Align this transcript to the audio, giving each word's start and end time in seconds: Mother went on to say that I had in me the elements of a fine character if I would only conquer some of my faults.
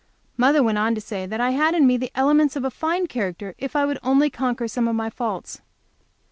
Mother 0.35 0.63
went 0.63 0.79
on 0.79 0.95
to 0.95 0.99
say 0.99 1.27
that 1.27 1.39
I 1.39 1.51
had 1.51 1.75
in 1.75 1.85
me 1.85 1.95
the 1.95 2.09
elements 2.15 2.55
of 2.55 2.63
a 2.65 2.71
fine 2.71 3.05
character 3.05 3.53
if 3.59 3.75
I 3.75 3.85
would 3.85 3.99
only 4.01 4.31
conquer 4.31 4.67
some 4.67 4.87
of 4.87 4.95
my 4.95 5.11
faults. 5.11 5.61